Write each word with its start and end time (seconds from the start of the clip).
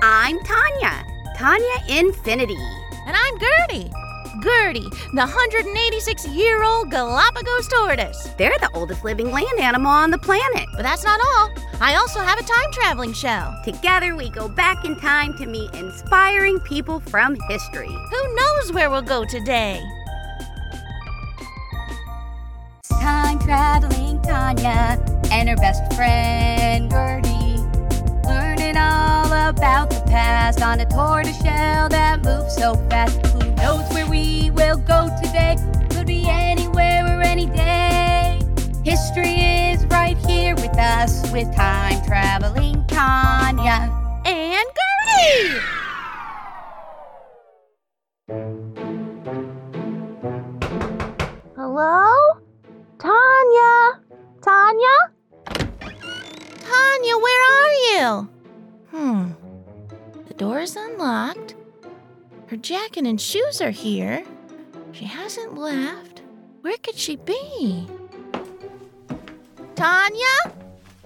Hello, 0.00 0.10
I'm 0.12 0.38
Tonya. 0.40 1.04
Tonya 1.36 1.98
Infinity. 1.98 2.58
And 3.06 3.16
I'm 3.16 3.38
Gertie. 3.38 3.90
Gertie, 4.42 4.88
the 5.14 5.26
186 5.26 6.28
year 6.28 6.62
old 6.62 6.90
Galapagos 6.90 7.68
tortoise. 7.68 8.28
They're 8.36 8.56
the 8.60 8.70
oldest 8.74 9.02
living 9.04 9.32
land 9.32 9.58
animal 9.58 9.90
on 9.90 10.10
the 10.10 10.18
planet. 10.18 10.66
But 10.74 10.82
that's 10.82 11.04
not 11.04 11.20
all. 11.20 11.50
I 11.80 11.96
also 11.96 12.20
have 12.20 12.38
a 12.38 12.42
time 12.42 12.72
traveling 12.72 13.12
show. 13.12 13.52
Together, 13.64 14.14
we 14.14 14.30
go 14.30 14.48
back 14.48 14.84
in 14.84 14.94
time 15.00 15.36
to 15.38 15.46
meet 15.46 15.74
inspiring 15.74 16.60
people 16.60 17.00
from 17.00 17.36
history. 17.48 17.88
Who 17.88 18.34
knows 18.36 18.72
where 18.72 18.90
we'll 18.90 19.02
go 19.02 19.24
today? 19.24 19.80
Time 23.00 23.38
traveling 23.40 24.20
Tonya 24.20 25.00
and 25.32 25.48
her 25.48 25.56
best 25.56 25.92
friend 25.94 26.90
Gertie. 26.90 27.27
Learning 29.28 29.44
all 29.44 29.50
about 29.50 29.90
the 29.90 30.00
past 30.06 30.62
on 30.62 30.80
a 30.80 30.86
tortoise 30.86 31.36
shell 31.42 31.88
that 31.88 32.24
moves 32.24 32.54
so 32.54 32.74
fast. 32.88 33.26
Who 33.26 33.40
knows 33.56 33.86
where 33.92 34.06
we 34.06 34.50
will 34.50 34.78
go 34.78 35.08
today? 35.22 35.56
Could 35.90 36.06
be 36.06 36.24
anywhere 36.28 37.04
or 37.04 37.20
any 37.22 37.46
day. 37.46 38.40
History 38.84 39.72
is 39.72 39.84
right 39.86 40.16
here 40.16 40.54
with 40.54 40.76
us 40.78 41.30
with 41.32 41.54
time 41.54 42.02
traveling 42.06 42.76
Tonya 42.86 43.90
And 44.24 44.68
Gertie! 44.78 45.60
Hello? 51.56 52.40
Tonya? 52.98 54.00
Tonya? 54.40 54.96
Tonya, 56.64 57.22
where 57.22 57.42
are 57.52 57.72
you? 57.72 58.37
Hmm. 58.98 59.30
The 60.26 60.34
door 60.34 60.58
is 60.58 60.74
unlocked. 60.74 61.54
Her 62.48 62.56
jacket 62.56 63.06
and 63.06 63.20
shoes 63.20 63.60
are 63.60 63.70
here. 63.70 64.24
She 64.90 65.04
hasn't 65.04 65.56
left. 65.56 66.22
Where 66.62 66.76
could 66.78 66.96
she 66.96 67.14
be? 67.14 67.86
Tonya? 69.76 70.52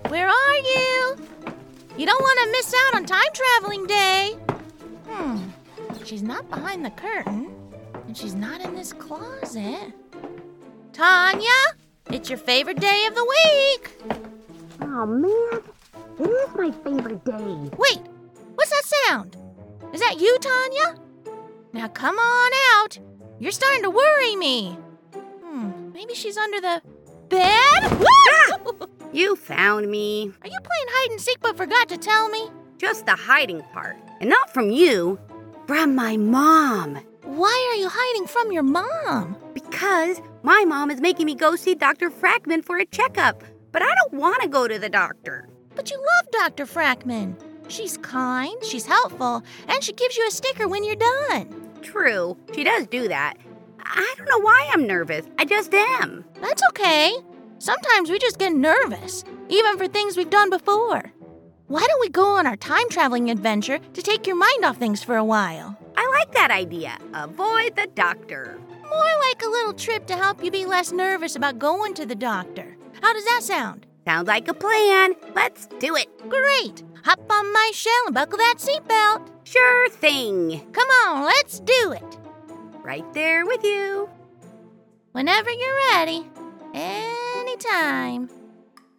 Where 0.09 0.27
are 0.27 0.57
you? 0.57 1.19
You 1.99 2.07
don't 2.07 2.23
want 2.23 2.41
to 2.45 2.51
miss 2.53 2.75
out 2.87 2.95
on 2.95 3.05
time 3.05 3.33
traveling 3.35 3.87
day. 3.87 4.37
Hmm. 5.07 5.51
She's 6.03 6.23
not 6.23 6.49
behind 6.49 6.87
the 6.87 6.91
curtain, 6.93 7.55
and 8.07 8.17
she's 8.17 8.35
not 8.35 8.63
in 8.63 8.75
this 8.75 8.95
closet. 8.95 9.93
Tonya, 10.93 11.75
it's 12.11 12.31
your 12.31 12.39
favorite 12.39 12.81
day 12.81 13.05
of 13.07 13.15
the 13.15 13.25
week. 13.25 14.01
Oh 14.81 15.05
man, 15.07 15.63
it 16.19 16.29
is 16.29 16.55
my 16.55 16.71
favorite 16.71 17.25
day. 17.25 17.71
Wait, 17.79 18.01
what's 18.55 18.71
that 18.71 18.85
sound? 19.07 19.37
Is 19.93 20.01
that 20.01 20.21
you, 20.21 20.37
Tonya? 20.41 20.99
Now 21.73 21.89
come 21.89 22.19
on 22.19 22.51
out. 22.75 22.99
You're 23.39 23.53
starting 23.53 23.83
to 23.83 23.91
worry 23.91 24.37
me. 24.37 24.77
Hmm, 25.15 25.93
maybe 25.93 26.15
she's 26.15 26.37
under 26.37 26.61
the 26.61 26.83
bed? 27.29 27.99
Woo! 27.99 28.89
You 29.13 29.37
found 29.37 29.91
me. 29.91 30.33
Are 30.43 30.49
you 30.49 30.59
playing 30.59 30.87
hide 30.89 31.11
and 31.11 31.21
seek 31.21 31.39
but 31.41 31.59
forgot 31.59 31.87
to 31.91 31.99
tell 31.99 32.31
me? 32.31 32.49
Just 32.79 33.05
the 33.05 33.15
hiding 33.15 33.61
part. 33.75 33.99
And 34.23 34.31
not 34.31 34.55
from 34.55 34.71
you, 34.71 35.21
from 35.67 35.95
my 35.95 36.17
mom. 36.17 36.99
Why 37.25 37.71
are 37.73 37.79
you 37.79 37.91
hiding 37.93 38.27
from 38.27 38.53
your 38.53 38.63
mom? 38.63 39.37
Because 39.53 40.23
my 40.43 40.65
mom 40.67 40.91
is 40.91 41.03
making 41.03 41.27
me 41.27 41.35
go 41.35 41.57
see 41.57 41.75
Dr. 41.75 42.11
Frackman 42.11 42.65
for 42.65 42.79
a 42.79 42.87
checkup. 42.87 43.45
But 43.71 43.83
I 43.83 43.95
don't 43.95 44.15
want 44.15 44.43
to 44.45 44.49
go 44.49 44.67
to 44.67 44.79
the 44.79 44.89
doctor. 44.89 45.47
But 45.75 45.91
you 45.91 45.99
love 45.99 46.31
Dr. 46.33 46.67
Frackman. 46.67 47.37
She's 47.69 47.97
kind, 47.99 48.63
she's 48.65 48.87
helpful, 48.87 49.43
and 49.69 49.83
she 49.83 49.93
gives 49.93 50.17
you 50.17 50.27
a 50.27 50.31
sticker 50.31 50.69
when 50.69 50.85
you're 50.85 50.97
done. 50.97 51.71
True, 51.81 52.37
she 52.55 52.65
does 52.65 52.87
do 52.87 53.09
that. 53.09 53.35
I 53.81 54.15
don't 54.17 54.29
know 54.29 54.39
why 54.39 54.71
I'm 54.73 54.87
nervous. 54.87 55.27
I 55.39 55.45
just 55.45 55.73
am. 55.73 56.25
That's 56.41 56.63
okay. 56.71 57.15
Sometimes 57.59 58.11
we 58.11 58.19
just 58.19 58.39
get 58.39 58.53
nervous, 58.53 59.25
even 59.49 59.79
for 59.79 59.89
things 59.89 60.17
we've 60.17 60.31
done 60.31 60.51
before. 60.51 61.13
Why 61.69 61.87
don't 61.87 62.01
we 62.01 62.09
go 62.09 62.37
on 62.37 62.47
our 62.47 62.57
time 62.57 62.89
traveling 62.91 63.31
adventure 63.31 63.79
to 63.79 64.03
take 64.03 64.27
your 64.27 64.37
mind 64.37 64.65
off 64.65 64.77
things 64.77 65.03
for 65.03 65.17
a 65.17 65.25
while? 65.25 65.79
I 65.97 66.07
like 66.19 66.33
that 66.33 66.51
idea. 66.51 66.99
Avoid 67.15 67.77
the 67.77 67.89
doctor. 67.95 68.59
More 68.83 69.19
like 69.21 69.43
a 69.43 69.49
little 69.49 69.73
trip 69.73 70.07
to 70.09 70.17
help 70.17 70.45
you 70.45 70.51
be 70.51 70.67
less 70.67 70.93
nervous 70.93 71.37
about 71.37 71.59
going 71.59 71.95
to 71.95 72.05
the 72.05 72.15
doctor. 72.15 72.77
How 73.01 73.13
does 73.13 73.25
that 73.25 73.41
sound? 73.43 73.87
Sounds 74.05 74.27
like 74.27 74.49
a 74.49 74.55
plan. 74.55 75.15
Let's 75.35 75.67
do 75.79 75.95
it. 75.95 76.09
Great! 76.29 76.83
Hop 77.05 77.21
on 77.31 77.53
my 77.53 77.71
shell 77.75 77.93
and 78.07 78.15
buckle 78.15 78.39
that 78.39 78.57
seatbelt. 78.59 79.29
Sure 79.45 79.89
thing. 79.91 80.67
Come 80.73 80.89
on, 81.07 81.25
let's 81.25 81.61
do 81.61 81.93
it. 81.93 82.19
Right 82.83 83.11
there 83.13 83.47
with 83.47 83.63
you. 83.63 84.09
Whenever 85.13 85.51
you're 85.51 85.77
ready. 85.93 86.27
Anytime. 86.75 88.29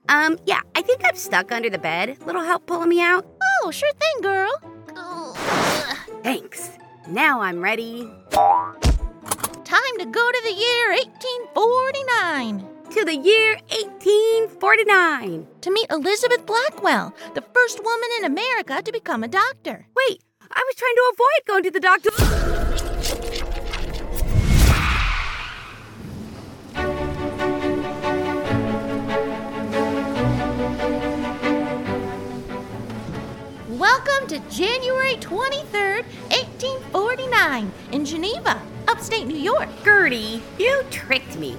Um, 0.08 0.38
yeah, 0.46 0.62
I 0.76 0.82
think 0.82 1.02
I'm 1.04 1.16
stuck 1.16 1.52
under 1.52 1.70
the 1.70 1.78
bed. 1.78 2.18
Little 2.26 2.44
help 2.44 2.66
pulling 2.66 2.90
me 2.90 3.02
out? 3.02 3.26
Oh, 3.62 3.72
sure 3.72 3.92
thing, 3.94 4.22
girl. 4.22 4.52
Ugh. 4.96 5.98
Thanks. 6.24 6.72
Now 7.08 7.42
I'm 7.42 7.62
ready. 7.62 8.10
Time 8.32 9.98
to 10.00 10.06
go 10.06 10.32
to 10.32 10.42
the 10.44 10.54
year 10.54 10.90
1849 10.92 12.73
To 12.94 13.04
the 13.06 13.16
year 13.16 13.56
1849. 13.70 15.48
to 15.62 15.72
meet 15.72 15.90
Elizabeth 15.90 16.46
Blackwell, 16.46 17.16
the 17.34 17.42
first 17.42 17.84
woman 17.84 18.10
in 18.20 18.26
America 18.26 18.84
to 18.84 18.92
become 18.92 19.24
a 19.24 19.28
doctor. 19.28 19.88
Wait, 19.96 20.22
I 20.52 20.64
was 20.64 20.76
trying 20.76 20.96
to 20.96 21.12
avoid 21.14 21.46
going 21.48 21.64
to 21.64 21.72
the 21.72 21.80
doctor. 21.80 22.12
Welcome 33.70 34.28
to 34.28 34.38
January 34.56 35.16
23rd, 35.16 36.06
1849, 36.30 37.72
in 37.92 38.06
Geneva, 38.06 38.62
upstate 38.88 39.26
New 39.26 39.36
York. 39.36 39.68
Gertie, 39.84 40.44
you 40.60 40.84
tricked 40.92 41.38
me. 41.38 41.58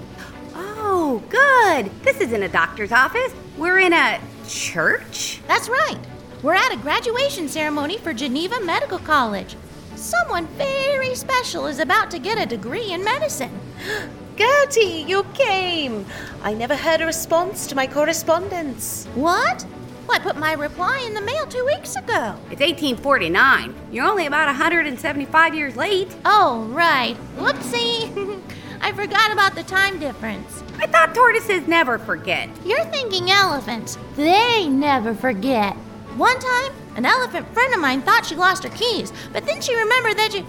Oh, 0.86 1.22
good. 1.30 1.90
This 2.02 2.20
isn't 2.20 2.42
a 2.42 2.48
doctor's 2.48 2.92
office. 2.92 3.32
We're 3.56 3.78
in 3.78 3.94
a 3.94 4.20
church? 4.46 5.40
That's 5.48 5.66
right. 5.70 5.98
We're 6.42 6.54
at 6.54 6.74
a 6.74 6.76
graduation 6.76 7.48
ceremony 7.48 7.96
for 7.96 8.12
Geneva 8.12 8.60
Medical 8.60 8.98
College. 8.98 9.56
Someone 9.96 10.46
very 10.58 11.14
special 11.14 11.66
is 11.66 11.78
about 11.78 12.10
to 12.10 12.18
get 12.18 12.36
a 12.36 12.44
degree 12.44 12.92
in 12.92 13.02
medicine. 13.02 13.58
Gertie, 14.36 15.06
you 15.08 15.24
came. 15.32 16.04
I 16.42 16.52
never 16.52 16.76
heard 16.76 17.00
a 17.00 17.06
response 17.06 17.66
to 17.68 17.74
my 17.74 17.86
correspondence. 17.86 19.06
What? 19.14 19.64
Well, 20.06 20.20
I 20.20 20.22
put 20.22 20.36
my 20.36 20.52
reply 20.52 21.02
in 21.06 21.14
the 21.14 21.22
mail 21.22 21.46
two 21.46 21.64
weeks 21.64 21.96
ago. 21.96 22.36
It's 22.50 22.60
1849. 22.60 23.74
You're 23.90 24.04
only 24.04 24.26
about 24.26 24.48
175 24.48 25.54
years 25.54 25.76
late. 25.76 26.14
Oh, 26.26 26.64
right. 26.72 27.16
Whoopsie. 27.38 28.42
I 28.80 28.92
forgot 28.92 29.32
about 29.32 29.54
the 29.54 29.62
time 29.62 29.98
difference. 29.98 30.62
I 30.78 30.86
thought 30.86 31.14
tortoises 31.14 31.66
never 31.66 31.98
forget. 31.98 32.48
You're 32.64 32.84
thinking 32.86 33.30
elephants. 33.30 33.98
They 34.16 34.68
never 34.68 35.14
forget. 35.14 35.74
One 36.16 36.38
time, 36.38 36.72
an 36.96 37.06
elephant 37.06 37.52
friend 37.52 37.74
of 37.74 37.80
mine 37.80 38.02
thought 38.02 38.26
she 38.26 38.36
lost 38.36 38.62
her 38.64 38.70
keys, 38.70 39.12
but 39.32 39.44
then 39.46 39.60
she 39.60 39.74
remembered 39.74 40.16
that 40.16 40.32
she. 40.32 40.44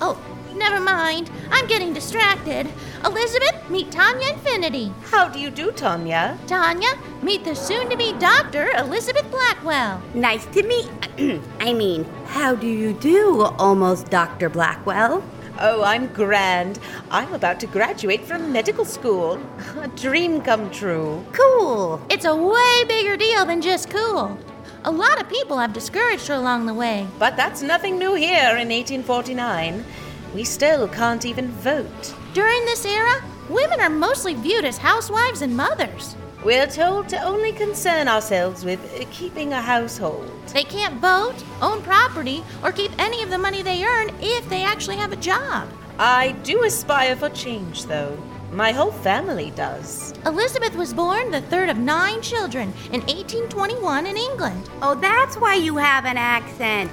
Oh, 0.00 0.20
never 0.54 0.80
mind. 0.80 1.30
I'm 1.50 1.66
getting 1.66 1.92
distracted. 1.92 2.68
Elizabeth, 3.04 3.68
meet 3.70 3.90
Tonya 3.90 4.32
Infinity. 4.34 4.92
How 5.10 5.28
do 5.28 5.38
you 5.38 5.50
do, 5.50 5.70
Tonya? 5.70 6.38
Tonya, 6.46 6.98
meet 7.22 7.44
the 7.44 7.54
soon 7.54 7.88
to 7.90 7.96
be 7.96 8.12
Dr. 8.14 8.70
Elizabeth 8.76 9.30
Blackwell. 9.30 10.02
Nice 10.14 10.46
to 10.46 10.62
meet. 10.62 11.40
I 11.60 11.72
mean, 11.72 12.04
how 12.26 12.54
do 12.54 12.66
you 12.66 12.92
do, 12.92 13.42
almost 13.58 14.10
Dr. 14.10 14.48
Blackwell? 14.48 15.22
Oh, 15.60 15.82
I'm 15.82 16.06
grand. 16.08 16.78
I'm 17.10 17.34
about 17.34 17.58
to 17.60 17.66
graduate 17.66 18.24
from 18.24 18.52
medical 18.52 18.84
school. 18.84 19.40
A 19.82 19.88
dream 19.88 20.40
come 20.40 20.70
true. 20.70 21.24
Cool. 21.32 22.00
It's 22.08 22.24
a 22.24 22.36
way 22.36 22.84
bigger 22.86 23.16
deal 23.16 23.44
than 23.44 23.60
just 23.60 23.90
cool. 23.90 24.38
A 24.84 24.90
lot 24.90 25.20
of 25.20 25.28
people 25.28 25.58
have 25.58 25.72
discouraged 25.72 26.28
her 26.28 26.34
along 26.34 26.66
the 26.66 26.74
way. 26.74 27.08
But 27.18 27.36
that's 27.36 27.60
nothing 27.60 27.98
new 27.98 28.14
here 28.14 28.56
in 28.56 28.68
1849. 28.68 29.84
We 30.32 30.44
still 30.44 30.86
can't 30.86 31.26
even 31.26 31.48
vote. 31.48 32.14
During 32.34 32.64
this 32.64 32.86
era, 32.86 33.20
women 33.48 33.80
are 33.80 33.90
mostly 33.90 34.34
viewed 34.34 34.64
as 34.64 34.78
housewives 34.78 35.42
and 35.42 35.56
mothers. 35.56 36.14
We're 36.44 36.68
told 36.68 37.08
to 37.08 37.20
only 37.20 37.50
concern 37.50 38.06
ourselves 38.06 38.64
with 38.64 38.80
keeping 39.10 39.52
a 39.52 39.60
household. 39.60 40.30
They 40.54 40.62
can't 40.62 41.00
vote, 41.00 41.34
own 41.60 41.82
property, 41.82 42.44
or 42.62 42.70
keep 42.70 42.92
any 42.96 43.24
of 43.24 43.30
the 43.30 43.38
money 43.38 43.60
they 43.60 43.84
earn 43.84 44.10
if 44.20 44.48
they 44.48 44.62
actually 44.62 44.96
have 44.96 45.12
a 45.12 45.16
job. 45.16 45.68
I 45.98 46.32
do 46.44 46.62
aspire 46.62 47.16
for 47.16 47.28
change, 47.30 47.86
though. 47.86 48.16
My 48.52 48.70
whole 48.70 48.92
family 48.92 49.50
does. 49.56 50.14
Elizabeth 50.26 50.76
was 50.76 50.94
born 50.94 51.32
the 51.32 51.40
third 51.40 51.70
of 51.70 51.76
nine 51.76 52.22
children 52.22 52.72
in 52.92 53.00
1821 53.00 54.06
in 54.06 54.16
England. 54.16 54.70
Oh, 54.80 54.94
that's 54.94 55.36
why 55.36 55.56
you 55.56 55.76
have 55.76 56.04
an 56.04 56.16
accent. 56.16 56.88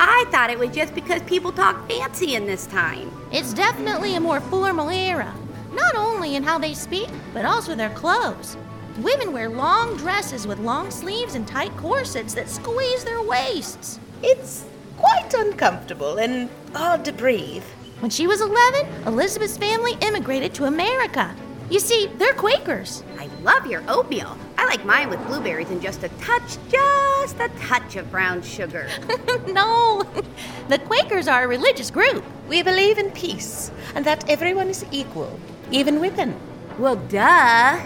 I 0.00 0.24
thought 0.32 0.50
it 0.50 0.58
was 0.58 0.70
just 0.70 0.96
because 0.96 1.22
people 1.22 1.52
talk 1.52 1.88
fancy 1.88 2.34
in 2.34 2.44
this 2.44 2.66
time. 2.66 3.12
It's 3.30 3.54
definitely 3.54 4.16
a 4.16 4.20
more 4.20 4.40
formal 4.40 4.90
era, 4.90 5.32
not 5.72 5.94
only 5.94 6.34
in 6.34 6.42
how 6.42 6.58
they 6.58 6.74
speak, 6.74 7.08
but 7.32 7.44
also 7.44 7.76
their 7.76 7.90
clothes. 7.90 8.56
Women 8.98 9.32
wear 9.32 9.48
long 9.48 9.96
dresses 9.96 10.46
with 10.46 10.58
long 10.58 10.90
sleeves 10.90 11.34
and 11.34 11.46
tight 11.46 11.74
corsets 11.76 12.34
that 12.34 12.48
squeeze 12.48 13.04
their 13.04 13.22
waists. 13.22 14.00
It's 14.22 14.64
quite 14.98 15.32
uncomfortable 15.32 16.18
and 16.18 16.50
hard 16.74 17.04
to 17.04 17.12
breathe. 17.12 17.62
When 18.00 18.10
she 18.10 18.26
was 18.26 18.40
11, 18.40 19.06
Elizabeth's 19.06 19.56
family 19.56 19.96
immigrated 20.00 20.52
to 20.54 20.64
America. 20.64 21.34
You 21.70 21.78
see, 21.78 22.08
they're 22.16 22.34
Quakers. 22.34 23.04
I 23.18 23.26
love 23.42 23.64
your 23.66 23.84
oatmeal. 23.88 24.36
I 24.58 24.66
like 24.66 24.84
mine 24.84 25.08
with 25.08 25.24
blueberries 25.28 25.70
and 25.70 25.80
just 25.80 26.02
a 26.02 26.08
touch, 26.20 26.58
just 26.68 27.38
a 27.38 27.48
touch 27.60 27.94
of 27.94 28.10
brown 28.10 28.42
sugar. 28.42 28.88
no, 29.46 30.02
the 30.68 30.78
Quakers 30.78 31.28
are 31.28 31.44
a 31.44 31.48
religious 31.48 31.90
group. 31.90 32.24
We 32.48 32.62
believe 32.62 32.98
in 32.98 33.12
peace 33.12 33.70
and 33.94 34.04
that 34.04 34.28
everyone 34.28 34.68
is 34.68 34.84
equal, 34.90 35.38
even 35.70 36.00
women. 36.00 36.34
Well, 36.80 36.96
duh. 36.96 37.20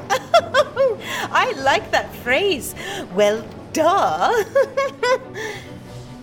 I 1.32 1.52
like 1.64 1.90
that 1.90 2.14
phrase. 2.14 2.76
Well, 3.12 3.44
duh. 3.72 4.44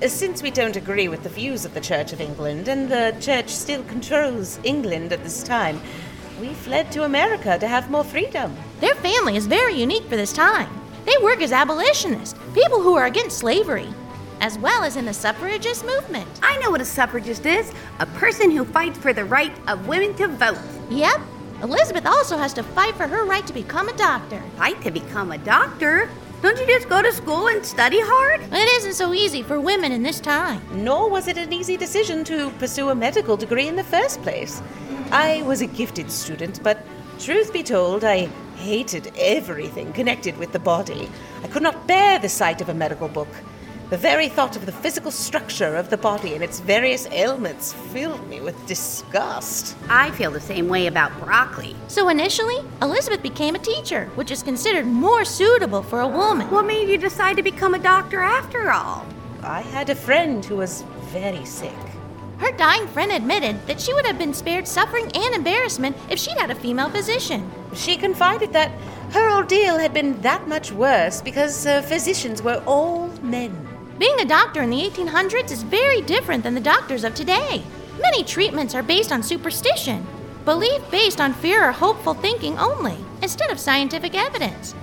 Since 0.07 0.41
we 0.41 0.51
don't 0.51 0.77
agree 0.77 1.09
with 1.09 1.23
the 1.23 1.29
views 1.29 1.65
of 1.65 1.73
the 1.73 1.81
Church 1.81 2.13
of 2.13 2.21
England, 2.21 2.69
and 2.69 2.89
the 2.89 3.13
Church 3.19 3.49
still 3.49 3.83
controls 3.83 4.57
England 4.63 5.11
at 5.11 5.21
this 5.21 5.43
time, 5.43 5.81
we 6.39 6.53
fled 6.53 6.93
to 6.93 7.03
America 7.03 7.59
to 7.59 7.67
have 7.67 7.91
more 7.91 8.05
freedom. 8.05 8.55
Their 8.79 8.95
family 8.95 9.35
is 9.35 9.47
very 9.47 9.75
unique 9.75 10.05
for 10.05 10.15
this 10.15 10.31
time. 10.31 10.69
They 11.03 11.21
work 11.21 11.41
as 11.41 11.51
abolitionists, 11.51 12.39
people 12.53 12.81
who 12.81 12.95
are 12.95 13.07
against 13.07 13.39
slavery, 13.39 13.89
as 14.39 14.57
well 14.57 14.85
as 14.85 14.95
in 14.95 15.03
the 15.03 15.13
suffragist 15.13 15.85
movement. 15.85 16.29
I 16.41 16.57
know 16.59 16.71
what 16.71 16.79
a 16.79 16.85
suffragist 16.85 17.45
is 17.45 17.69
a 17.99 18.05
person 18.05 18.49
who 18.49 18.63
fights 18.63 18.97
for 18.97 19.11
the 19.11 19.25
right 19.25 19.51
of 19.67 19.89
women 19.89 20.13
to 20.15 20.29
vote. 20.29 20.57
Yep. 20.89 21.19
Elizabeth 21.61 22.07
also 22.07 22.37
has 22.37 22.53
to 22.53 22.63
fight 22.63 22.95
for 22.95 23.07
her 23.07 23.23
right 23.23 23.45
to 23.45 23.53
become 23.53 23.87
a 23.87 23.95
doctor. 23.95 24.41
Fight 24.57 24.81
to 24.81 24.89
become 24.89 25.31
a 25.31 25.37
doctor? 25.37 26.09
Don't 26.41 26.59
you 26.59 26.65
just 26.65 26.89
go 26.89 27.03
to 27.03 27.11
school 27.11 27.49
and 27.49 27.63
study 27.63 27.99
hard? 28.01 28.41
It 28.51 28.67
isn't 28.77 28.95
so 28.95 29.13
easy 29.13 29.43
for 29.43 29.59
women 29.59 29.91
in 29.91 30.01
this 30.01 30.19
time. 30.19 30.59
Nor 30.73 31.07
was 31.07 31.27
it 31.27 31.37
an 31.37 31.53
easy 31.53 31.77
decision 31.77 32.23
to 32.23 32.49
pursue 32.57 32.89
a 32.89 32.95
medical 32.95 33.37
degree 33.37 33.67
in 33.67 33.75
the 33.75 33.83
first 33.83 34.23
place. 34.23 34.59
I 35.11 35.43
was 35.43 35.61
a 35.61 35.67
gifted 35.67 36.09
student, 36.09 36.63
but 36.63 36.83
truth 37.19 37.53
be 37.53 37.61
told, 37.61 38.03
I 38.03 38.25
hated 38.55 39.11
everything 39.15 39.93
connected 39.93 40.37
with 40.37 40.53
the 40.53 40.59
body. 40.59 41.11
I 41.43 41.47
could 41.47 41.61
not 41.61 41.85
bear 41.85 42.17
the 42.17 42.29
sight 42.29 42.61
of 42.61 42.69
a 42.69 42.73
medical 42.73 43.07
book. 43.07 43.29
The 43.91 43.97
very 43.97 44.29
thought 44.29 44.55
of 44.55 44.65
the 44.65 44.71
physical 44.71 45.11
structure 45.11 45.75
of 45.75 45.89
the 45.89 45.97
body 45.97 46.33
and 46.33 46.41
its 46.41 46.61
various 46.61 47.07
ailments 47.07 47.73
filled 47.91 48.25
me 48.29 48.39
with 48.39 48.65
disgust. 48.65 49.75
I 49.89 50.11
feel 50.11 50.31
the 50.31 50.39
same 50.39 50.69
way 50.69 50.87
about 50.87 51.19
broccoli. 51.19 51.75
So 51.89 52.07
initially, 52.07 52.59
Elizabeth 52.81 53.21
became 53.21 53.53
a 53.53 53.59
teacher, 53.59 54.05
which 54.15 54.31
is 54.31 54.43
considered 54.43 54.87
more 54.87 55.25
suitable 55.25 55.83
for 55.83 55.99
a 55.99 56.07
woman. 56.07 56.49
What 56.49 56.67
made 56.67 56.87
you 56.87 56.97
decide 56.97 57.35
to 57.35 57.43
become 57.43 57.73
a 57.73 57.79
doctor 57.79 58.21
after 58.21 58.71
all? 58.71 59.05
I 59.43 59.59
had 59.59 59.89
a 59.89 59.95
friend 59.95 60.45
who 60.45 60.55
was 60.55 60.85
very 61.09 61.43
sick. 61.43 61.75
Her 62.37 62.53
dying 62.53 62.87
friend 62.87 63.11
admitted 63.11 63.67
that 63.67 63.81
she 63.81 63.93
would 63.93 64.05
have 64.05 64.17
been 64.17 64.33
spared 64.33 64.69
suffering 64.69 65.11
and 65.13 65.35
embarrassment 65.35 65.97
if 66.09 66.17
she'd 66.17 66.37
had 66.37 66.49
a 66.49 66.55
female 66.55 66.89
physician. 66.89 67.51
She 67.75 67.97
confided 67.97 68.53
that 68.53 68.71
her 69.11 69.35
ordeal 69.35 69.77
had 69.77 69.93
been 69.93 70.21
that 70.21 70.47
much 70.47 70.71
worse 70.71 71.21
because 71.21 71.67
uh, 71.67 71.81
physicians 71.81 72.41
were 72.41 72.63
all 72.65 73.09
men. 73.21 73.67
Being 74.01 74.19
a 74.19 74.25
doctor 74.25 74.63
in 74.63 74.71
the 74.71 74.81
1800s 74.81 75.51
is 75.51 75.61
very 75.61 76.01
different 76.01 76.43
than 76.43 76.55
the 76.55 76.59
doctors 76.59 77.03
of 77.03 77.13
today. 77.13 77.61
Many 78.01 78.23
treatments 78.23 78.73
are 78.73 78.81
based 78.81 79.11
on 79.11 79.21
superstition, 79.21 80.07
belief 80.43 80.81
based 80.89 81.21
on 81.21 81.35
fear 81.35 81.69
or 81.69 81.71
hopeful 81.71 82.15
thinking 82.15 82.57
only, 82.57 82.97
instead 83.21 83.51
of 83.51 83.59
scientific 83.59 84.15
evidence. 84.15 84.73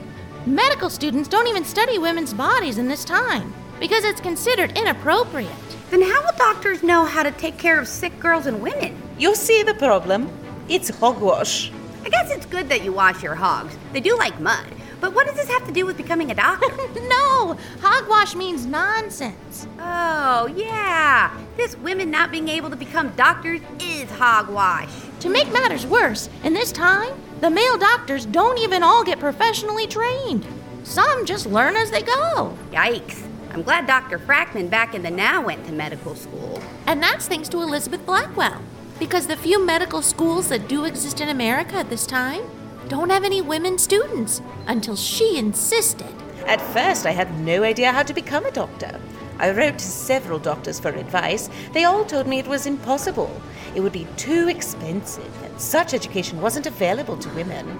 Medical 0.47 0.89
students 0.89 1.29
don't 1.29 1.49
even 1.49 1.65
study 1.65 1.99
women's 1.99 2.33
bodies 2.33 2.79
in 2.79 2.87
this 2.87 3.05
time 3.05 3.53
because 3.81 4.05
it's 4.05 4.21
considered 4.21 4.79
inappropriate. 4.79 5.51
Then 5.91 6.03
how 6.03 6.23
will 6.23 6.39
doctors 6.39 6.85
know 6.85 7.05
how 7.05 7.25
to 7.25 7.33
take 7.33 7.59
care 7.59 7.81
of 7.81 7.89
sick 7.89 8.21
girls 8.21 8.47
and 8.47 8.63
women? 8.63 9.03
You 9.19 9.35
see 9.35 9.65
the 9.65 9.75
problem? 9.75 10.31
It's 10.69 10.91
hogwash. 10.91 11.73
I 12.05 12.09
guess 12.09 12.31
it's 12.31 12.47
good 12.47 12.69
that 12.69 12.85
you 12.85 12.93
wash 12.93 13.25
your 13.25 13.35
hogs. 13.35 13.77
They 13.93 13.99
do 13.99 14.17
like 14.17 14.39
mud. 14.39 14.78
But 15.01 15.15
what 15.15 15.27
does 15.27 15.37
this 15.37 15.49
have 15.49 15.67
to 15.67 15.73
do 15.73 15.87
with 15.87 15.97
becoming 15.97 16.31
a 16.31 16.35
doctor? 16.35 16.67
no, 17.09 17.57
hogwash 17.81 18.35
means 18.35 18.67
nonsense. 18.67 19.67
Oh, 19.79 20.53
yeah. 20.57 21.37
This 21.57 21.77
women 21.79 22.11
not 22.11 22.31
being 22.31 22.49
able 22.49 22.71
to 22.71 22.77
become 22.77 23.11
doctors 23.11 23.61
is 23.81 24.11
hogwash. 24.11 24.91
To 25.21 25.29
make 25.29 25.53
matters 25.53 25.87
worse, 25.87 26.29
in 26.43 26.53
this 26.53 26.73
time, 26.73 27.13
the 27.41 27.51
male 27.51 27.79
doctors 27.79 28.27
don't 28.27 28.59
even 28.59 28.83
all 28.83 29.05
get 29.05 29.21
professionally 29.21 29.87
trained. 29.87 30.47
Some 30.83 31.27
just 31.27 31.47
learn 31.47 31.77
as 31.77 31.91
they 31.91 32.03
go. 32.03 32.57
Yikes. 32.73 33.25
I'm 33.51 33.63
glad 33.63 33.87
Dr. 33.87 34.19
Frackman 34.19 34.71
back 34.71 34.95
in 34.95 35.03
the 35.03 35.11
now 35.11 35.43
went 35.43 35.65
to 35.67 35.73
medical 35.73 36.15
school. 36.15 36.63
And 36.87 37.03
that's 37.03 37.29
thanks 37.29 37.49
to 37.51 37.63
Elizabeth 37.63 38.05
Blackwell. 38.05 38.61
Because 38.99 39.27
the 39.27 39.37
few 39.37 39.65
medical 39.65 40.03
schools 40.03 40.49
that 40.49 40.69
do 40.69 40.85
exist 40.85 41.21
in 41.21 41.29
America 41.29 41.77
at 41.77 41.89
this 41.89 42.07
time 42.07 42.43
don't 42.89 43.11
have 43.11 43.25
any 43.25 43.43
women 43.43 43.79
students 43.79 44.41
until 44.67 44.97
she 44.97 45.39
insisted. 45.39 46.13
At 46.47 46.61
first, 46.61 47.05
I 47.05 47.11
had 47.11 47.39
no 47.41 47.63
idea 47.63 47.93
how 47.93 48.03
to 48.03 48.15
become 48.15 48.47
a 48.47 48.51
doctor. 48.51 48.99
I 49.39 49.51
wrote 49.51 49.79
to 49.79 49.85
several 49.85 50.39
doctors 50.39 50.81
for 50.81 50.89
advice. 50.89 51.51
They 51.73 51.85
all 51.85 52.05
told 52.05 52.27
me 52.27 52.39
it 52.39 52.47
was 52.49 52.67
impossible. 52.67 53.31
It 53.75 53.81
would 53.81 53.93
be 53.93 54.07
too 54.17 54.49
expensive, 54.49 55.43
and 55.45 55.61
such 55.61 55.95
education 55.95 56.41
wasn't 56.41 56.67
available 56.67 57.17
to 57.19 57.29
women. 57.31 57.79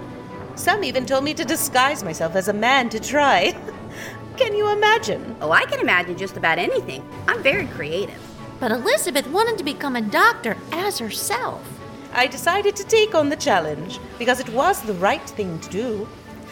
Some 0.55 0.83
even 0.83 1.05
told 1.05 1.23
me 1.23 1.33
to 1.33 1.43
disguise 1.43 2.03
myself 2.03 2.35
as 2.35 2.47
a 2.47 2.53
man 2.53 2.89
to 2.89 2.99
try. 2.99 3.57
can 4.37 4.55
you 4.55 4.71
imagine? 4.71 5.35
Oh, 5.41 5.51
I 5.51 5.65
can 5.65 5.79
imagine 5.79 6.17
just 6.17 6.37
about 6.37 6.59
anything. 6.59 7.03
I'm 7.27 7.41
very 7.41 7.67
creative. 7.67 8.19
But 8.59 8.71
Elizabeth 8.71 9.27
wanted 9.27 9.57
to 9.57 9.63
become 9.63 9.95
a 9.95 10.01
doctor 10.01 10.55
as 10.71 10.99
herself. 10.99 11.78
I 12.13 12.27
decided 12.27 12.75
to 12.75 12.83
take 12.83 13.13
on 13.13 13.29
the 13.29 13.35
challenge 13.35 13.99
because 14.17 14.39
it 14.39 14.49
was 14.49 14.81
the 14.81 14.95
right 14.95 15.29
thing 15.29 15.59
to 15.59 15.69
do. 15.69 16.07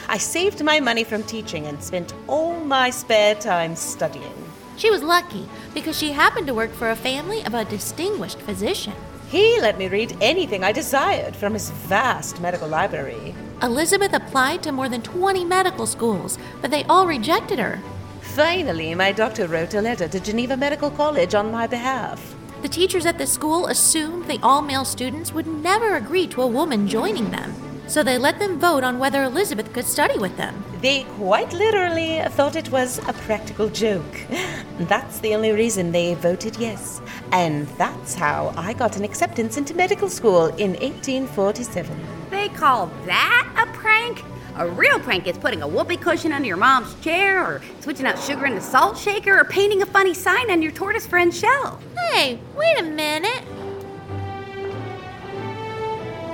I 0.07 0.17
saved 0.17 0.63
my 0.63 0.79
money 0.79 1.03
from 1.03 1.23
teaching 1.23 1.65
and 1.65 1.83
spent 1.83 2.13
all 2.27 2.59
my 2.59 2.91
spare 2.91 3.35
time 3.35 3.75
studying. 3.75 4.51
She 4.77 4.91
was 4.91 5.01
lucky 5.01 5.49
because 5.73 5.97
she 5.97 6.11
happened 6.11 6.45
to 6.47 6.53
work 6.53 6.71
for 6.71 6.91
a 6.91 6.95
family 6.95 7.43
of 7.43 7.55
a 7.55 7.65
distinguished 7.65 8.39
physician. 8.41 8.93
He 9.29 9.59
let 9.59 9.77
me 9.77 9.87
read 9.87 10.15
anything 10.21 10.63
I 10.63 10.71
desired 10.71 11.35
from 11.35 11.53
his 11.53 11.71
vast 11.71 12.39
medical 12.39 12.67
library. 12.67 13.35
Elizabeth 13.61 14.13
applied 14.13 14.61
to 14.63 14.71
more 14.71 14.87
than 14.87 15.01
20 15.01 15.43
medical 15.43 15.87
schools, 15.87 16.37
but 16.61 16.69
they 16.69 16.83
all 16.83 17.07
rejected 17.07 17.57
her. 17.57 17.81
Finally, 18.21 18.93
my 18.93 19.11
doctor 19.11 19.47
wrote 19.47 19.73
a 19.73 19.81
letter 19.81 20.07
to 20.07 20.19
Geneva 20.19 20.55
Medical 20.55 20.91
College 20.91 21.33
on 21.33 21.51
my 21.51 21.65
behalf. 21.65 22.36
The 22.61 22.69
teachers 22.69 23.05
at 23.05 23.19
the 23.19 23.27
school 23.27 23.67
assumed 23.67 24.25
the 24.25 24.39
all 24.41 24.63
male 24.63 24.83
students 24.83 25.31
would 25.31 25.45
never 25.45 25.95
agree 25.95 26.25
to 26.27 26.41
a 26.41 26.47
woman 26.47 26.87
joining 26.87 27.29
them, 27.29 27.53
so 27.87 28.01
they 28.01 28.17
let 28.17 28.39
them 28.39 28.59
vote 28.59 28.83
on 28.83 28.97
whether 28.97 29.23
Elizabeth 29.23 29.71
could 29.73 29.85
study 29.85 30.17
with 30.17 30.35
them. 30.37 30.63
They 30.81 31.03
quite 31.17 31.53
literally 31.53 32.19
thought 32.29 32.55
it 32.55 32.71
was 32.71 32.97
a 33.07 33.13
practical 33.13 33.69
joke. 33.69 34.17
That's 34.79 35.19
the 35.19 35.35
only 35.35 35.51
reason 35.51 35.91
they 35.91 36.15
voted 36.15 36.57
yes. 36.57 36.99
And 37.31 37.67
that's 37.79 38.13
how 38.13 38.53
I 38.55 38.73
got 38.73 38.95
an 38.95 39.03
acceptance 39.03 39.57
into 39.57 39.73
medical 39.73 40.09
school 40.09 40.47
in 40.57 40.71
1847. 40.73 41.99
They 42.29 42.49
call 42.49 42.87
that 43.05 43.47
a 43.57 43.71
prank? 43.77 44.23
A 44.57 44.67
real 44.67 44.99
prank 44.99 45.27
is 45.27 45.37
putting 45.37 45.61
a 45.61 45.67
whoopee 45.67 45.97
cushion 45.97 46.33
under 46.33 46.47
your 46.47 46.57
mom's 46.57 46.99
chair, 47.01 47.43
or 47.43 47.61
switching 47.79 48.07
out 48.07 48.17
sugar 48.17 48.47
in 48.47 48.55
the 48.55 48.61
salt 48.61 48.97
shaker, 48.97 49.39
or 49.39 49.43
painting 49.43 49.83
a 49.83 49.85
funny 49.85 50.15
sign 50.15 50.49
on 50.49 50.63
your 50.63 50.71
tortoise 50.71 51.05
friend's 51.05 51.39
shell. 51.39 51.79
Hey, 52.11 52.39
wait 52.55 52.79
a 52.79 52.83
minute. 52.83 53.43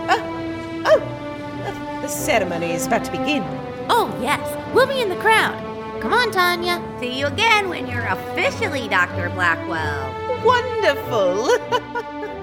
Oh, 0.07 0.83
oh 0.85 1.99
the 2.01 2.07
ceremony 2.07 2.71
is 2.71 2.87
about 2.87 3.03
to 3.03 3.11
begin. 3.11 3.43
Oh, 3.89 4.17
yes, 4.21 4.39
we'll 4.73 4.87
be 4.87 5.01
in 5.01 5.09
the 5.09 5.17
crowd. 5.17 5.59
Come 6.01 6.13
on, 6.13 6.31
Tonya. 6.31 6.79
See 7.01 7.19
you 7.19 7.27
again 7.27 7.67
when 7.67 7.87
you're 7.87 8.07
officially 8.07 8.87
Dr. 8.87 9.29
Blackwell. 9.31 10.13
Wonderful! 10.45 12.29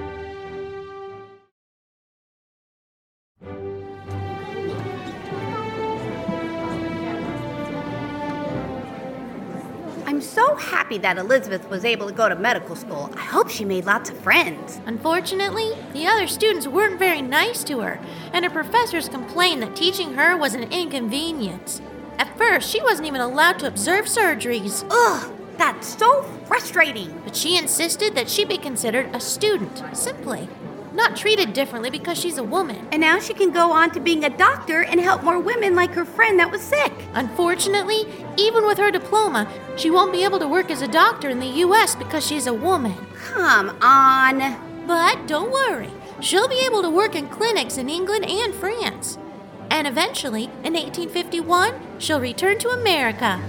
I'm 10.21 10.27
so 10.27 10.55
happy 10.55 10.99
that 10.99 11.17
Elizabeth 11.17 11.71
was 11.71 11.83
able 11.83 12.07
to 12.07 12.13
go 12.13 12.29
to 12.29 12.35
medical 12.37 12.77
school. 12.77 13.11
I 13.17 13.23
hope 13.23 13.49
she 13.49 13.65
made 13.65 13.87
lots 13.87 14.11
of 14.11 14.19
friends. 14.19 14.79
Unfortunately, 14.85 15.73
the 15.95 16.07
other 16.07 16.27
students 16.27 16.69
weren't 16.69 16.99
very 16.99 17.23
nice 17.23 17.65
to 17.65 17.81
her, 17.81 17.99
and 18.35 18.45
her 18.45 18.51
professors 18.51 19.09
complained 19.09 19.63
that 19.63 19.75
teaching 19.75 20.13
her 20.17 20.37
was 20.37 20.53
an 20.53 20.65
inconvenience. 20.65 21.81
At 22.19 22.37
first, 22.37 22.69
she 22.69 22.83
wasn't 22.83 23.09
even 23.09 23.23
allowed 23.23 23.61
to 23.61 23.67
observe 23.67 24.05
surgeries, 24.05 24.85
Ugh, 24.91 25.33
that's 25.57 25.97
so 25.97 26.23
frustrating. 26.45 27.19
but 27.25 27.35
she 27.35 27.57
insisted 27.57 28.15
that 28.15 28.29
she 28.29 28.45
be 28.45 28.59
considered 28.59 29.09
a 29.17 29.21
student, 29.21 29.83
simply, 29.97 30.51
not 31.01 31.17
treated 31.17 31.55
differently 31.55 31.89
because 31.89 32.21
she's 32.21 32.37
a 32.37 32.43
woman. 32.43 32.87
And 32.93 33.01
now 33.01 33.19
she 33.19 33.33
can 33.33 33.51
go 33.53 33.73
on 33.73 33.91
to 33.93 34.01
being 34.01 34.25
a 34.25 34.37
doctor 34.37 34.83
and 34.83 35.01
help 35.01 35.23
more 35.23 35.41
women 35.41 35.75
like 35.75 35.93
her 35.93 36.05
friend 36.05 36.39
that 36.39 36.51
was 36.51 36.61
sick. 36.61 36.93
Unfortunately, 37.15 38.05
even 38.37 38.67
with 38.67 38.77
her 38.77 38.91
diploma, 38.91 39.51
she 39.77 39.89
won't 39.91 40.13
be 40.13 40.25
able 40.25 40.39
to 40.39 40.47
work 40.47 40.71
as 40.71 40.83
a 40.83 40.89
doctor 40.89 41.31
in 41.31 41.41
the 41.41 41.65
US 41.65 41.97
because 41.97 42.27
she's 42.27 42.47
a 42.47 42.53
woman. 42.53 42.95
Come 43.15 43.79
on. 43.81 44.87
But 44.87 45.27
don't 45.27 45.51
worry, 45.51 45.91
she'll 46.21 46.49
be 46.49 46.67
able 46.67 46.83
to 46.83 46.91
work 46.91 47.15
in 47.15 47.29
clinics 47.29 47.79
in 47.79 47.89
England 47.89 48.27
and 48.27 48.55
France. 48.55 49.17
And 49.71 49.87
eventually, 49.87 50.45
in 50.65 50.75
1851, 50.75 51.73
she'll 51.99 52.21
return 52.21 52.59
to 52.59 52.71
America. 52.71 53.41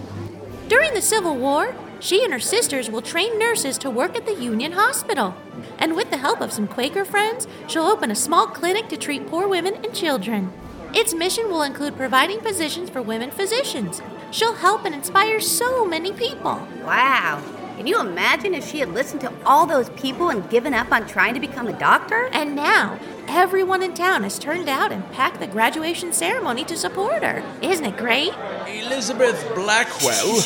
During 0.69 0.93
the 0.93 1.01
Civil 1.01 1.35
War, 1.35 1.75
she 2.01 2.23
and 2.23 2.33
her 2.33 2.39
sisters 2.39 2.89
will 2.89 3.01
train 3.01 3.37
nurses 3.37 3.77
to 3.77 3.89
work 3.89 4.17
at 4.17 4.25
the 4.25 4.33
Union 4.33 4.71
Hospital. 4.71 5.35
And 5.77 5.95
with 5.95 6.09
the 6.09 6.17
help 6.17 6.41
of 6.41 6.51
some 6.51 6.67
Quaker 6.67 7.05
friends, 7.05 7.47
she'll 7.67 7.85
open 7.85 8.09
a 8.09 8.15
small 8.15 8.47
clinic 8.47 8.89
to 8.89 8.97
treat 8.97 9.27
poor 9.27 9.47
women 9.47 9.75
and 9.75 9.93
children. 9.93 10.51
Its 10.93 11.13
mission 11.13 11.47
will 11.49 11.61
include 11.61 11.95
providing 11.95 12.39
positions 12.39 12.89
for 12.89 13.01
women 13.01 13.29
physicians. 13.29 14.01
She'll 14.31 14.55
help 14.55 14.83
and 14.83 14.95
inspire 14.95 15.39
so 15.39 15.85
many 15.85 16.11
people. 16.11 16.59
Wow. 16.83 17.41
Can 17.77 17.87
you 17.87 17.99
imagine 17.99 18.53
if 18.53 18.69
she 18.69 18.79
had 18.79 18.89
listened 18.89 19.21
to 19.21 19.33
all 19.45 19.65
those 19.65 19.89
people 19.91 20.29
and 20.29 20.47
given 20.49 20.73
up 20.73 20.91
on 20.91 21.07
trying 21.07 21.33
to 21.35 21.39
become 21.39 21.67
a 21.67 21.79
doctor? 21.79 22.29
And 22.31 22.55
now, 22.55 22.99
everyone 23.27 23.83
in 23.83 23.93
town 23.93 24.23
has 24.23 24.37
turned 24.37 24.69
out 24.69 24.91
and 24.91 25.09
packed 25.13 25.39
the 25.39 25.47
graduation 25.47 26.13
ceremony 26.13 26.63
to 26.65 26.77
support 26.77 27.23
her. 27.23 27.43
Isn't 27.61 27.85
it 27.85 27.97
great? 27.97 28.33
Elizabeth 28.67 29.49
Blackwell. 29.55 30.41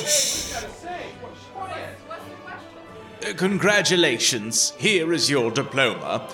Congratulations, 3.33 4.73
here 4.77 5.11
is 5.11 5.29
your 5.29 5.49
diploma. 5.49 6.29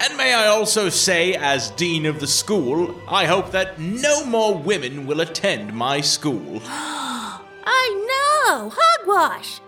And 0.00 0.16
may 0.18 0.34
I 0.34 0.48
also 0.48 0.90
say, 0.90 1.34
as 1.34 1.70
Dean 1.70 2.04
of 2.04 2.20
the 2.20 2.26
school, 2.26 2.94
I 3.08 3.24
hope 3.24 3.50
that 3.52 3.78
no 3.78 4.24
more 4.26 4.54
women 4.54 5.06
will 5.06 5.22
attend 5.22 5.72
my 5.72 6.02
school. 6.02 6.60
I 6.66 8.44
know! 8.46 8.70
Hogwash! 8.74 9.60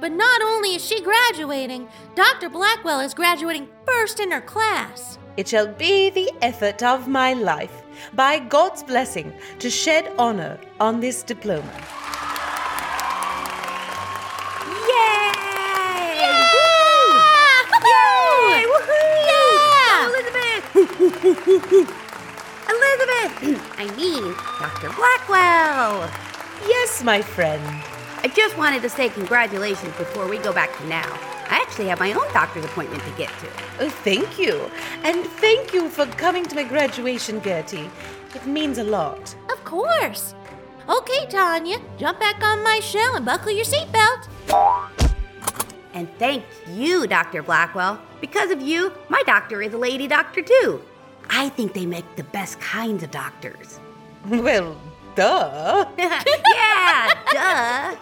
But 0.00 0.12
not 0.12 0.42
only 0.42 0.74
is 0.74 0.84
she 0.84 1.00
graduating, 1.00 1.88
Dr. 2.14 2.50
Blackwell 2.50 3.00
is 3.00 3.14
graduating 3.14 3.68
first 3.86 4.20
in 4.20 4.30
her 4.30 4.42
class. 4.42 5.18
It 5.38 5.48
shall 5.48 5.66
be 5.66 6.10
the 6.10 6.30
effort 6.42 6.82
of 6.82 7.08
my 7.08 7.32
life, 7.32 7.82
by 8.12 8.38
God's 8.38 8.82
blessing, 8.82 9.32
to 9.58 9.70
shed 9.70 10.12
honor 10.18 10.60
on 10.80 11.00
this 11.00 11.22
diploma. 11.22 11.72
Elizabeth! 21.04 21.94
I 23.78 23.94
mean, 23.96 24.34
Dr. 24.58 24.88
Blackwell! 24.96 26.10
Yes, 26.66 27.02
my 27.04 27.20
friend. 27.20 27.62
I 28.22 28.28
just 28.28 28.56
wanted 28.56 28.80
to 28.82 28.88
say 28.88 29.10
congratulations 29.10 29.94
before 29.96 30.26
we 30.26 30.38
go 30.38 30.52
back 30.52 30.74
to 30.78 30.86
now. 30.86 31.06
I 31.50 31.60
actually 31.60 31.88
have 31.88 32.00
my 32.00 32.14
own 32.14 32.32
doctor's 32.32 32.64
appointment 32.64 33.02
to 33.04 33.10
get 33.18 33.28
to. 33.40 33.48
Oh, 33.80 33.90
thank 33.90 34.38
you. 34.38 34.70
And 35.02 35.26
thank 35.26 35.74
you 35.74 35.90
for 35.90 36.06
coming 36.06 36.46
to 36.46 36.54
my 36.54 36.64
graduation, 36.64 37.42
Gertie. 37.42 37.90
It 38.34 38.46
means 38.46 38.78
a 38.78 38.84
lot. 38.84 39.36
Of 39.52 39.62
course. 39.62 40.34
Okay, 40.88 41.26
Tonya, 41.26 41.82
jump 41.98 42.18
back 42.18 42.42
on 42.42 42.62
my 42.64 42.80
shell 42.80 43.14
and 43.16 43.26
buckle 43.26 43.52
your 43.52 43.66
seatbelt. 43.66 44.28
And 45.92 46.08
thank 46.18 46.44
you, 46.68 47.06
Dr. 47.06 47.42
Blackwell. 47.42 48.00
Because 48.22 48.50
of 48.50 48.62
you, 48.62 48.90
my 49.10 49.22
doctor 49.26 49.60
is 49.60 49.74
a 49.74 49.78
lady 49.78 50.08
doctor 50.08 50.40
too. 50.40 50.80
I 51.30 51.48
think 51.50 51.74
they 51.74 51.86
make 51.86 52.16
the 52.16 52.24
best 52.24 52.60
kinds 52.60 53.02
of 53.02 53.10
doctors. 53.10 53.80
Well, 54.26 54.74
duh. 55.16 55.86
yeah, 55.98 57.14
duh. 57.30 57.96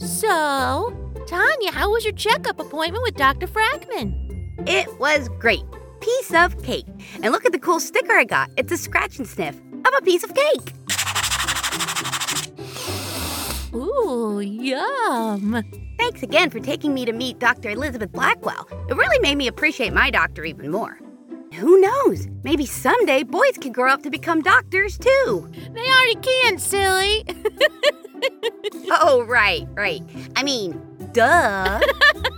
So, 0.00 0.92
Tonya, 1.26 1.70
how 1.70 1.90
was 1.90 2.04
your 2.04 2.12
checkup 2.14 2.58
appointment 2.58 3.02
with 3.04 3.14
Dr. 3.14 3.46
Frackman? 3.46 4.68
It 4.68 4.98
was 4.98 5.28
great. 5.38 5.64
Piece 6.00 6.34
of 6.34 6.60
cake. 6.62 6.86
And 7.22 7.32
look 7.32 7.46
at 7.46 7.52
the 7.52 7.58
cool 7.58 7.78
sticker 7.80 8.12
I 8.12 8.24
got. 8.24 8.50
It's 8.56 8.72
a 8.72 8.76
scratch 8.76 9.18
and 9.18 9.26
sniff 9.26 9.56
of 9.56 9.92
a 9.96 10.02
piece 10.02 10.24
of 10.24 10.34
cake. 10.34 10.72
Ooh, 14.10 14.40
yum. 14.40 15.62
Thanks 15.96 16.24
again 16.24 16.50
for 16.50 16.58
taking 16.58 16.92
me 16.92 17.04
to 17.04 17.12
meet 17.12 17.38
Dr. 17.38 17.70
Elizabeth 17.70 18.10
Blackwell. 18.10 18.66
It 18.88 18.96
really 18.96 19.20
made 19.20 19.36
me 19.36 19.46
appreciate 19.46 19.92
my 19.92 20.10
doctor 20.10 20.44
even 20.44 20.72
more. 20.72 20.98
Who 21.54 21.80
knows? 21.80 22.26
Maybe 22.42 22.66
someday 22.66 23.22
boys 23.22 23.56
can 23.60 23.70
grow 23.70 23.92
up 23.92 24.02
to 24.02 24.10
become 24.10 24.42
doctors 24.42 24.98
too. 24.98 25.48
They 25.72 25.80
already 25.86 26.16
can, 26.16 26.58
silly. 26.58 27.24
Oh, 28.92 29.22
right, 29.22 29.66
right. 29.74 30.02
I 30.36 30.42
mean, 30.42 30.78
duh. 31.12 31.80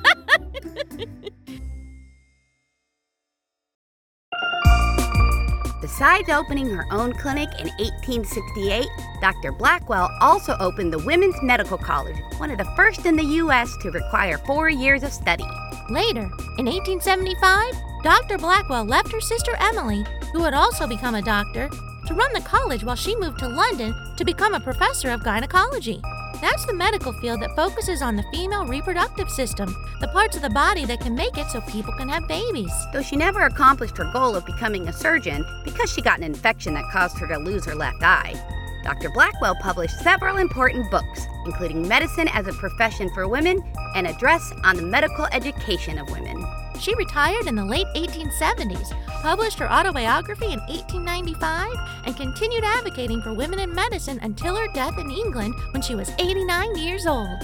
Besides 6.02 6.30
opening 6.30 6.68
her 6.68 6.84
own 6.90 7.12
clinic 7.12 7.48
in 7.60 7.68
1868, 7.78 8.88
Dr. 9.20 9.52
Blackwell 9.52 10.10
also 10.20 10.56
opened 10.58 10.92
the 10.92 10.98
Women's 10.98 11.40
Medical 11.44 11.78
College, 11.78 12.16
one 12.38 12.50
of 12.50 12.58
the 12.58 12.68
first 12.74 13.06
in 13.06 13.14
the 13.14 13.24
U.S. 13.24 13.72
to 13.82 13.90
require 13.92 14.36
four 14.38 14.68
years 14.68 15.04
of 15.04 15.12
study. 15.12 15.44
Later, 15.90 16.28
in 16.58 16.66
1875, 16.66 17.72
Dr. 18.02 18.36
Blackwell 18.36 18.84
left 18.84 19.12
her 19.12 19.20
sister 19.20 19.52
Emily, 19.60 20.04
who 20.32 20.42
had 20.42 20.54
also 20.54 20.88
become 20.88 21.14
a 21.14 21.22
doctor, 21.22 21.68
to 22.08 22.14
run 22.14 22.32
the 22.32 22.40
college 22.40 22.82
while 22.82 22.96
she 22.96 23.14
moved 23.14 23.38
to 23.38 23.46
London 23.46 23.94
to 24.16 24.24
become 24.24 24.54
a 24.54 24.60
professor 24.60 25.10
of 25.10 25.22
gynecology. 25.22 26.02
That's 26.42 26.66
the 26.66 26.74
medical 26.74 27.12
field 27.12 27.40
that 27.40 27.54
focuses 27.54 28.02
on 28.02 28.16
the 28.16 28.24
female 28.32 28.66
reproductive 28.66 29.30
system, 29.30 29.72
the 30.00 30.08
parts 30.08 30.34
of 30.34 30.42
the 30.42 30.50
body 30.50 30.84
that 30.86 30.98
can 30.98 31.14
make 31.14 31.38
it 31.38 31.46
so 31.46 31.60
people 31.60 31.92
can 31.92 32.08
have 32.08 32.26
babies. 32.26 32.72
Though 32.92 33.00
she 33.00 33.14
never 33.14 33.42
accomplished 33.42 33.96
her 33.98 34.10
goal 34.12 34.34
of 34.34 34.44
becoming 34.44 34.88
a 34.88 34.92
surgeon 34.92 35.46
because 35.64 35.92
she 35.92 36.02
got 36.02 36.18
an 36.18 36.24
infection 36.24 36.74
that 36.74 36.90
caused 36.90 37.16
her 37.18 37.28
to 37.28 37.38
lose 37.38 37.64
her 37.66 37.76
left 37.76 38.02
eye. 38.02 38.34
Dr. 38.82 39.10
Blackwell 39.10 39.54
published 39.62 40.00
several 40.00 40.38
important 40.38 40.90
books, 40.90 41.28
including 41.46 41.86
Medicine 41.86 42.26
as 42.26 42.48
a 42.48 42.52
Profession 42.54 43.08
for 43.14 43.28
Women 43.28 43.62
and 43.94 44.08
Address 44.08 44.52
on 44.64 44.74
the 44.74 44.82
Medical 44.82 45.26
Education 45.26 45.96
of 45.96 46.10
Women. 46.10 46.41
She 46.82 46.96
retired 46.96 47.46
in 47.46 47.54
the 47.54 47.64
late 47.64 47.86
1870s, 47.94 48.90
published 49.22 49.56
her 49.60 49.70
autobiography 49.70 50.46
in 50.46 50.58
1895, 50.66 51.70
and 52.06 52.16
continued 52.16 52.64
advocating 52.64 53.22
for 53.22 53.32
women 53.32 53.60
in 53.60 53.72
medicine 53.72 54.18
until 54.22 54.56
her 54.56 54.66
death 54.74 54.98
in 54.98 55.08
England 55.08 55.54
when 55.70 55.80
she 55.80 55.94
was 55.94 56.10
89 56.18 56.76
years 56.76 57.06
old. 57.06 57.38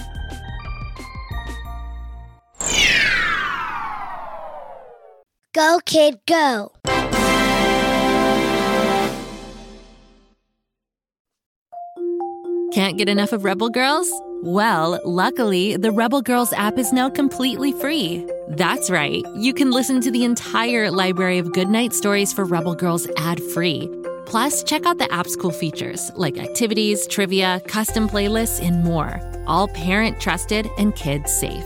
Go, 5.53 5.79
kid, 5.85 6.19
go. 6.27 6.73
Can't 12.73 12.97
get 12.97 13.07
enough 13.07 13.31
of 13.31 13.45
Rebel 13.45 13.69
Girls? 13.69 14.11
Well, 14.43 14.99
luckily, 15.05 15.77
the 15.77 15.91
Rebel 15.91 16.21
Girls 16.21 16.51
app 16.53 16.77
is 16.77 16.91
now 16.91 17.09
completely 17.09 17.71
free. 17.71 18.25
That's 18.53 18.89
right, 18.89 19.23
you 19.35 19.53
can 19.53 19.69
listen 19.69 20.01
to 20.01 20.09
the 20.09 20.23
entire 20.23 20.89
library 20.89 21.37
of 21.37 21.53
goodnight 21.53 21.93
stories 21.93 22.33
for 22.33 22.45
Rebel 22.45 22.73
Girls 22.73 23.07
ad 23.15 23.43
free. 23.43 23.87
Plus, 24.25 24.63
check 24.63 24.87
out 24.87 24.97
the 24.97 25.11
app's 25.13 25.35
cool 25.35 25.51
features 25.51 26.11
like 26.15 26.39
activities, 26.39 27.05
trivia, 27.05 27.61
custom 27.67 28.09
playlists, 28.09 28.59
and 28.59 28.83
more. 28.83 29.19
All 29.45 29.67
parent 29.67 30.19
trusted 30.19 30.67
and 30.79 30.95
kids 30.95 31.31
safe. 31.31 31.63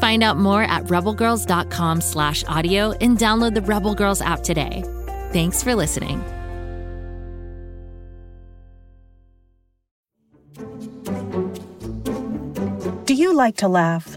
Find 0.00 0.22
out 0.22 0.38
more 0.38 0.62
at 0.62 0.84
rebelgirls.com 0.84 2.00
slash 2.00 2.44
audio 2.44 2.92
and 2.92 3.18
download 3.18 3.52
the 3.52 3.60
Rebel 3.60 3.94
Girls 3.94 4.22
app 4.22 4.42
today. 4.42 4.82
Thanks 5.34 5.62
for 5.62 5.74
listening. 5.74 6.24
Do 13.04 13.12
you 13.12 13.34
like 13.34 13.58
to 13.58 13.68
laugh? 13.68 14.16